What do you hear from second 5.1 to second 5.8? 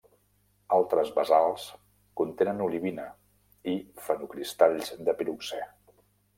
de piroxè.